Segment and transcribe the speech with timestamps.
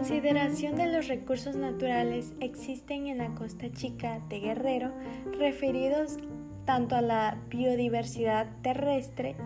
[0.00, 4.92] consideración de los recursos naturales existen en la Costa Chica de Guerrero
[5.38, 6.16] referidos
[6.64, 9.36] tanto a la biodiversidad terrestre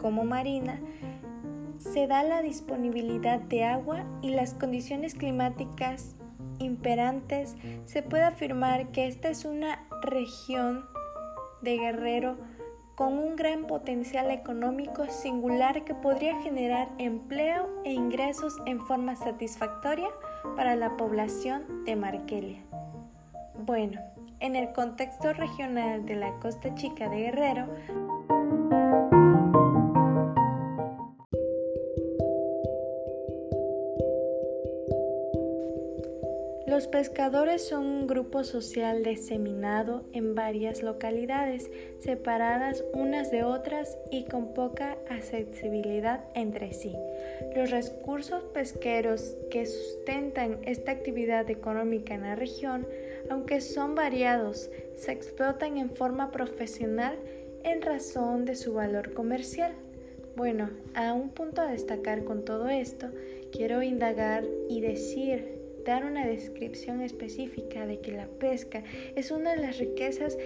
[0.00, 0.78] como marina,
[1.78, 6.14] se da la disponibilidad de agua y las condiciones climáticas
[6.60, 10.84] imperantes, se puede afirmar que esta es una región
[11.60, 12.36] de Guerrero
[12.98, 20.08] con un gran potencial económico singular que podría generar empleo e ingresos en forma satisfactoria
[20.56, 22.58] para la población de Markelia.
[23.64, 24.00] Bueno,
[24.40, 27.68] en el contexto regional de la Costa Chica de Guerrero,
[36.78, 44.26] Los pescadores son un grupo social diseminado en varias localidades, separadas unas de otras y
[44.26, 46.94] con poca accesibilidad entre sí.
[47.56, 52.86] Los recursos pesqueros que sustentan esta actividad económica en la región,
[53.28, 57.16] aunque son variados, se explotan en forma profesional
[57.64, 59.72] en razón de su valor comercial.
[60.36, 63.08] Bueno, a un punto a destacar con todo esto,
[63.50, 65.57] quiero indagar y decir
[65.88, 68.84] dar una descripción específica de que la pesca
[69.16, 70.36] es una de las riquezas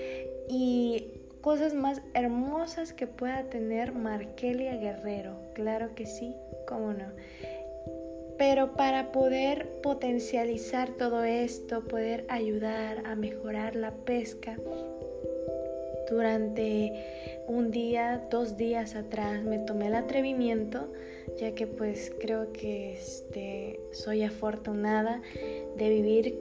[0.49, 1.09] y
[1.41, 5.37] cosas más hermosas que pueda tener Markelia Guerrero.
[5.55, 6.37] Claro que sí,
[6.69, 7.07] cómo no.
[8.39, 14.56] Pero para poder potencializar todo esto, poder ayudar a mejorar la pesca,
[16.09, 16.93] durante
[17.47, 20.93] un día, dos días atrás me tomé el atrevimiento
[21.38, 25.22] ya que pues creo que este, soy afortunada
[25.77, 26.38] de vivir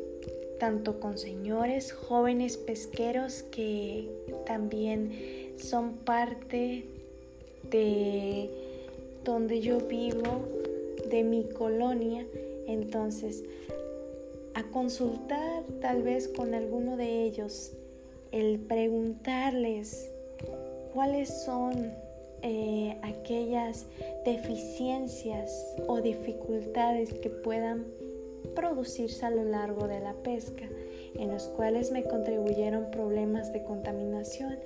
[0.59, 4.09] tanto con señores, jóvenes pesqueros que
[4.45, 5.12] también
[5.58, 6.86] son parte
[7.69, 8.50] de
[9.23, 10.47] donde yo vivo,
[11.09, 12.25] de mi colonia.
[12.67, 13.44] Entonces,
[14.53, 17.72] a consultar tal vez con alguno de ellos,
[18.31, 20.12] el preguntarles
[20.94, 21.91] cuáles son
[22.44, 23.85] eh, aquellas
[24.25, 27.85] deficiencias o dificultades que puedan
[28.56, 30.68] producirse a lo largo de la pesca,
[31.16, 34.57] en los cuales me contribuyeron problemas de contaminación.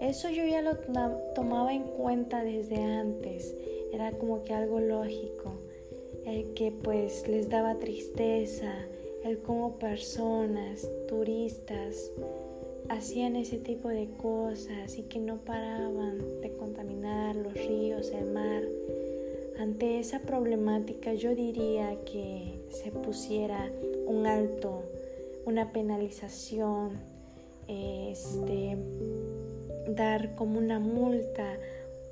[0.00, 0.76] Eso yo ya lo
[1.34, 3.54] tomaba en cuenta desde antes,
[3.92, 5.52] era como que algo lógico,
[6.26, 8.72] el que pues les daba tristeza,
[9.24, 12.10] el cómo personas, turistas,
[12.88, 18.62] hacían ese tipo de cosas y que no paraban de contaminar los ríos, el mar.
[19.58, 23.70] Ante esa problemática yo diría que se pusiera
[24.06, 24.82] un alto,
[25.44, 26.98] una penalización,
[27.68, 28.76] este,
[29.88, 31.56] dar como una multa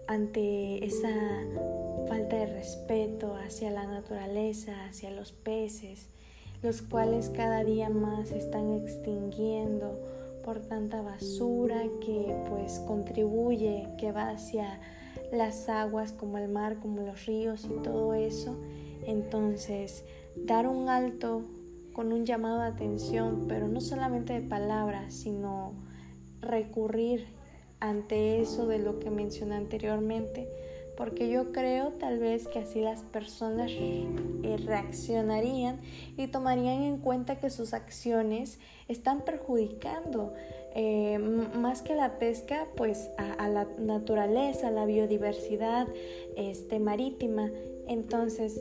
[0.06, 1.08] ante esa
[2.08, 6.08] falta de respeto hacia la naturaleza, hacia los peces,
[6.62, 10.09] los cuales cada día más se están extinguiendo
[10.44, 14.80] por tanta basura que pues contribuye, que va hacia
[15.32, 18.56] las aguas como el mar, como los ríos y todo eso.
[19.06, 20.04] Entonces,
[20.36, 21.42] dar un alto
[21.92, 25.72] con un llamado de atención, pero no solamente de palabras, sino
[26.40, 27.26] recurrir
[27.80, 30.48] ante eso de lo que mencioné anteriormente,
[31.00, 34.06] porque yo creo tal vez que así las personas eh,
[34.66, 35.80] reaccionarían
[36.18, 40.34] y tomarían en cuenta que sus acciones están perjudicando
[40.74, 45.88] eh, más que la pesca, pues a, la naturaleza, a la biodiversidad
[46.36, 47.50] este, marítima.
[47.88, 48.60] Entonces,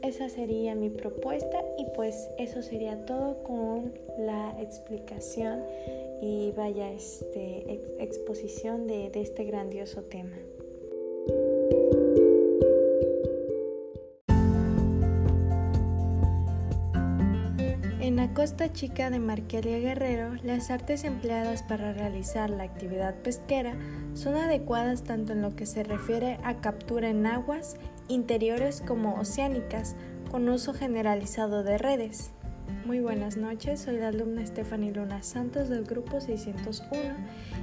[0.00, 5.62] esa sería mi propuesta y pues eso sería todo con la explicación
[6.22, 10.38] y vaya este, exposición de este grandioso tema.
[18.00, 23.76] En la costa chica de Marquelia Guerrero, las artes empleadas para realizar la actividad pesquera
[24.14, 27.76] son adecuadas tanto en lo que se refiere a captura en aguas
[28.08, 29.96] interiores como oceánicas,
[30.30, 32.30] con uso generalizado de redes.
[32.86, 37.02] Muy buenas noches, soy la alumna Stephanie Luna Santos del grupo 601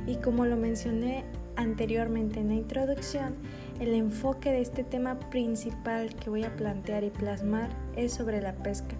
[0.05, 1.25] y como lo mencioné
[1.55, 3.33] anteriormente en la introducción,
[3.79, 8.53] el enfoque de este tema principal que voy a plantear y plasmar es sobre la
[8.53, 8.95] pesca.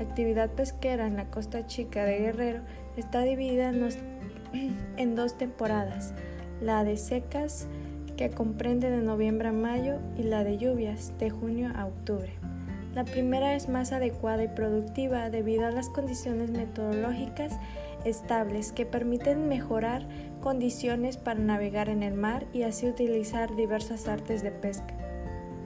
[0.00, 2.62] La actividad pesquera en la costa chica de Guerrero
[2.96, 3.68] está dividida
[4.96, 6.14] en, dos temporadas,
[6.62, 7.68] la de secas
[8.16, 12.32] que comprende de noviembre a mayo y la de lluvias de junio a octubre.
[12.94, 17.58] La primera es más adecuada y productiva debido a las condiciones metodológicas
[18.06, 20.08] estables que permiten mejorar
[20.40, 24.96] condiciones para navegar en el mar y así utilizar diversas artes de pesca.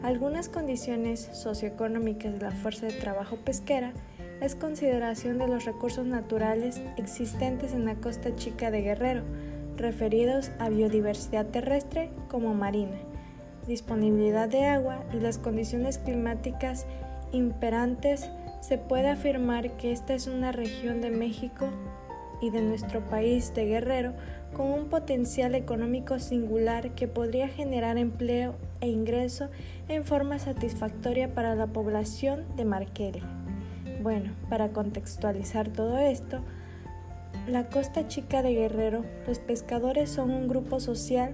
[0.03, 3.95] Algunas condiciones socioeconómicas de la fuerza de trabajo pesquera
[4.41, 9.23] es consideración de los recursos naturales existentes en la costa chica de Guerrero,
[9.77, 12.97] referidos a biodiversidad terrestre como marina,
[13.67, 16.87] disponibilidad de agua y las condiciones climáticas
[17.33, 21.69] imperantes, se puede afirmar que esta es una región de México
[22.41, 24.13] y de nuestro país de Guerrero
[24.55, 29.49] con un potencial económico singular que podría generar empleo e ingreso
[29.89, 33.44] en forma satisfactoria para la población de Marquele.
[34.05, 36.43] Bueno, para contextualizar todo esto,
[37.49, 41.33] la costa chica de Guerrero, los pescadores son un grupo social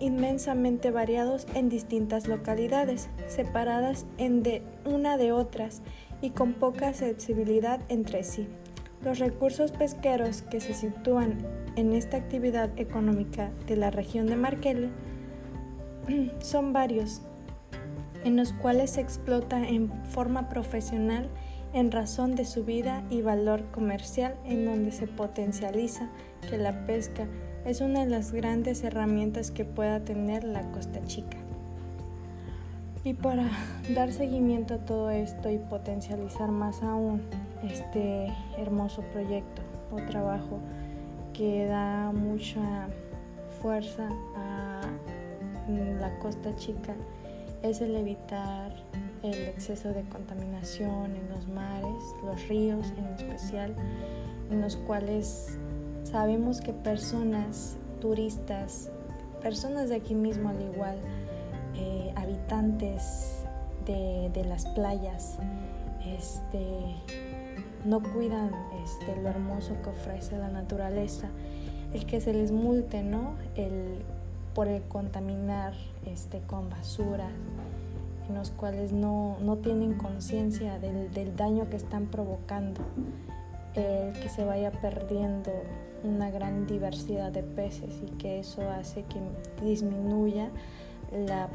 [0.00, 5.82] inmensamente variados en distintas localidades, separadas en de una de otras
[6.22, 8.48] y con poca accesibilidad entre sí.
[9.04, 11.36] Los recursos pesqueros que se sitúan
[11.76, 14.88] en esta actividad económica de la región de Marquele
[16.38, 17.20] son varios,
[18.24, 21.28] en los cuales se explota en forma profesional
[21.74, 26.08] en razón de su vida y valor comercial, en donde se potencializa
[26.48, 27.26] que la pesca
[27.64, 31.38] es una de las grandes herramientas que pueda tener la Costa Chica.
[33.02, 33.50] Y para
[33.94, 37.22] dar seguimiento a todo esto y potencializar más aún
[37.62, 40.60] este hermoso proyecto o trabajo
[41.34, 42.88] que da mucha
[43.60, 44.80] fuerza a
[46.00, 46.94] la Costa Chica,
[47.64, 48.72] es el evitar
[49.22, 53.74] el exceso de contaminación en los mares, los ríos en especial,
[54.50, 55.58] en los cuales
[56.02, 58.90] sabemos que personas, turistas,
[59.40, 60.98] personas de aquí mismo al igual,
[61.74, 63.46] eh, habitantes
[63.86, 65.38] de, las playas,
[66.06, 66.96] este,
[67.86, 68.50] no cuidan
[68.84, 71.30] este, lo hermoso que ofrece la naturaleza,
[71.94, 73.36] el que se les multe, ¿no?
[73.56, 74.04] El,
[74.54, 75.74] por el contaminar
[76.06, 77.28] este, con basura,
[78.28, 82.80] en los cuales no, tienen conciencia del, daño que están provocando,
[83.74, 85.52] el que se vaya perdiendo
[86.04, 89.20] una gran diversidad de peces y que eso hace que
[89.64, 90.50] disminuya
[91.12, 91.48] la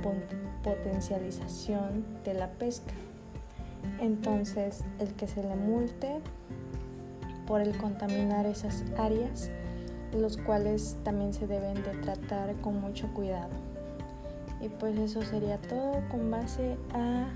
[0.64, 2.94] potencialización de la pesca.
[4.02, 6.20] Entonces, el que se le multe
[7.48, 9.50] por el contaminar esas áreas,
[10.14, 13.50] los cuales también se deben de tratar con mucho cuidado.
[14.62, 17.28] Y pues eso sería todo con base a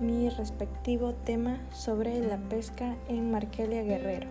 [0.00, 4.28] mi respectivo tema sobre la pesca en Marquelia Guerrero.